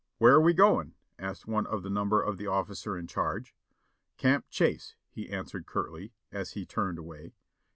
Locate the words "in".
2.99-3.05